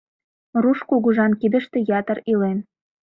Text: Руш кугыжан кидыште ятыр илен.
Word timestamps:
Руш 0.63 0.79
кугыжан 0.89 1.31
кидыште 1.39 1.79
ятыр 1.99 2.17
илен. 2.31 2.57